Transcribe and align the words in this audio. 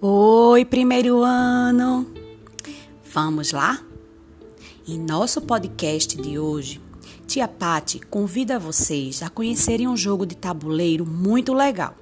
Oi, 0.00 0.64
primeiro 0.64 1.24
ano! 1.24 2.06
Vamos 3.12 3.50
lá? 3.50 3.84
Em 4.86 4.96
nosso 4.96 5.42
podcast 5.42 6.16
de 6.16 6.38
hoje, 6.38 6.80
Tia 7.26 7.48
Pati 7.48 7.98
convida 7.98 8.60
vocês 8.60 9.24
a 9.24 9.28
conhecerem 9.28 9.88
um 9.88 9.96
jogo 9.96 10.24
de 10.24 10.36
tabuleiro 10.36 11.04
muito 11.04 11.52
legal. 11.52 11.96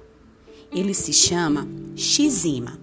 Ele 0.71 0.93
se 0.93 1.11
chama 1.11 1.67
Xima. 1.95 2.79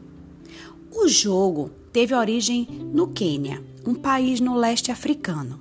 O 0.91 1.07
jogo 1.07 1.71
teve 1.93 2.13
origem 2.13 2.67
no 2.93 3.07
Quênia, 3.07 3.63
um 3.87 3.95
país 3.95 4.41
no 4.41 4.57
leste 4.57 4.91
africano. 4.91 5.61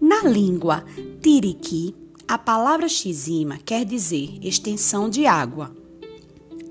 Na 0.00 0.22
língua 0.22 0.86
tiriki, 1.20 1.94
a 2.26 2.38
palavra 2.38 2.88
Xima 2.88 3.58
quer 3.58 3.84
dizer 3.84 4.38
extensão 4.40 5.10
de 5.10 5.26
água. 5.26 5.83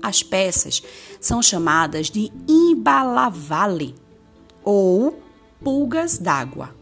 As 0.04 0.22
peças 0.22 0.82
são 1.18 1.40
chamadas 1.40 2.10
de 2.10 2.30
imbalavale 2.46 3.94
ou 4.62 5.18
pulgas 5.62 6.18
d'água 6.18 6.76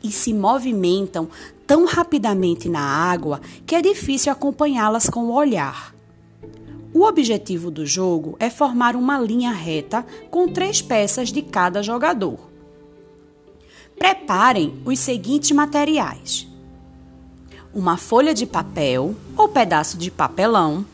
e 0.00 0.12
se 0.12 0.32
movimentam 0.32 1.28
tão 1.66 1.86
rapidamente 1.86 2.68
na 2.68 2.80
água 2.80 3.40
que 3.66 3.74
é 3.74 3.82
difícil 3.82 4.30
acompanhá-las 4.30 5.10
com 5.10 5.24
o 5.24 5.34
olhar. 5.34 5.92
O 6.94 7.02
objetivo 7.02 7.68
do 7.68 7.84
jogo 7.84 8.36
é 8.38 8.48
formar 8.48 8.94
uma 8.94 9.18
linha 9.18 9.50
reta 9.50 10.06
com 10.30 10.46
três 10.46 10.80
peças 10.80 11.32
de 11.32 11.42
cada 11.42 11.82
jogador. 11.82 12.38
Preparem 13.98 14.80
os 14.84 15.00
seguintes 15.00 15.50
materiais: 15.50 16.46
uma 17.74 17.96
folha 17.96 18.32
de 18.32 18.46
papel 18.46 19.16
ou 19.36 19.48
pedaço 19.48 19.98
de 19.98 20.12
papelão 20.12 20.86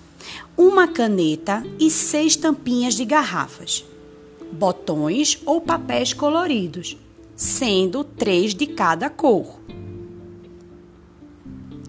uma 0.56 0.86
caneta 0.86 1.64
e 1.78 1.90
seis 1.90 2.36
tampinhas 2.36 2.94
de 2.94 3.04
garrafas, 3.04 3.84
botões 4.52 5.38
ou 5.44 5.60
papéis 5.60 6.12
coloridos, 6.12 6.96
sendo 7.36 8.04
três 8.04 8.54
de 8.54 8.66
cada 8.66 9.10
cor. 9.10 9.60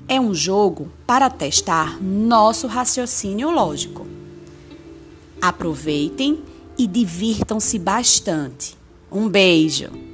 É 0.08 0.20
um 0.20 0.34
jogo 0.34 0.92
para 1.08 1.30
testar 1.30 2.02
nosso 2.02 2.68
raciocínio 2.68 3.50
lógico. 3.50 4.06
Aproveitem 5.42 6.44
e 6.78 6.86
divirtam-se 6.86 7.80
bastante. 7.80 8.78
Um 9.12 9.28
beijo! 9.28 10.05